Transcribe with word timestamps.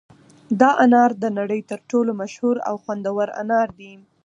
دا 0.61 0.69
انار 0.85 1.11
د 1.23 1.25
نړۍ 1.39 1.61
تر 1.71 1.79
ټولو 1.89 2.11
مشهور 2.21 2.55
او 2.69 2.75
خوندور 2.83 3.27
انار 3.41 3.69
دي. 3.79 3.93